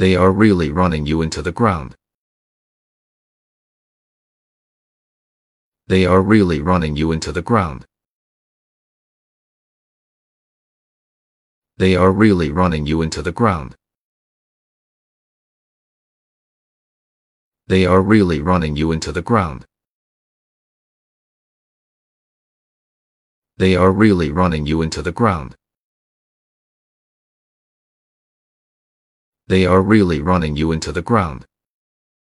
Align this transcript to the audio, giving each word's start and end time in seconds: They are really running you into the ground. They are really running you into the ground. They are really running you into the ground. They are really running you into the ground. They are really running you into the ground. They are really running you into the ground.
They 0.00 0.16
are 0.16 0.32
really 0.32 0.70
running 0.70 1.04
you 1.04 1.20
into 1.20 1.42
the 1.42 1.52
ground. 1.52 1.94
They 5.88 6.06
are 6.06 6.22
really 6.22 6.62
running 6.62 6.96
you 6.96 7.12
into 7.12 7.32
the 7.32 7.42
ground. 7.42 7.84
They 11.76 11.94
are 11.96 12.10
really 12.10 12.50
running 12.50 12.86
you 12.86 13.02
into 13.02 13.20
the 13.20 13.30
ground. 13.30 13.76
They 17.66 17.84
are 17.84 18.00
really 18.00 18.40
running 18.40 18.76
you 18.76 18.92
into 18.92 19.12
the 19.12 19.20
ground. 19.20 19.66
They 23.58 23.76
are 23.76 23.92
really 23.92 24.30
running 24.30 24.64
you 24.64 24.80
into 24.80 25.02
the 25.02 25.12
ground. 25.12 25.59
They 29.50 29.66
are 29.66 29.82
really 29.82 30.20
running 30.20 30.54
you 30.54 30.70
into 30.70 30.92
the 30.92 31.02
ground. 31.02 31.44